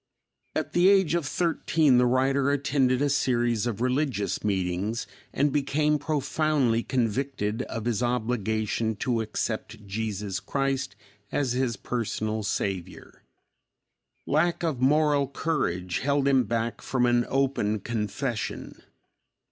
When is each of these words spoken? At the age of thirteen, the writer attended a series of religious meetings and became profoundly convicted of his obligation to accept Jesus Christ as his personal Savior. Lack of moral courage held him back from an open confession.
At 0.55 0.73
the 0.73 0.89
age 0.89 1.13
of 1.13 1.27
thirteen, 1.27 1.99
the 1.99 2.07
writer 2.07 2.49
attended 2.49 3.03
a 3.03 3.07
series 3.09 3.67
of 3.67 3.81
religious 3.81 4.43
meetings 4.43 5.05
and 5.31 5.51
became 5.53 5.99
profoundly 5.99 6.81
convicted 6.81 7.61
of 7.69 7.85
his 7.85 8.01
obligation 8.01 8.95
to 8.95 9.21
accept 9.21 9.85
Jesus 9.85 10.39
Christ 10.39 10.95
as 11.31 11.51
his 11.51 11.77
personal 11.77 12.41
Savior. 12.41 13.21
Lack 14.25 14.63
of 14.63 14.81
moral 14.81 15.27
courage 15.27 15.99
held 15.99 16.27
him 16.27 16.45
back 16.45 16.81
from 16.81 17.05
an 17.05 17.23
open 17.29 17.79
confession. 17.79 18.81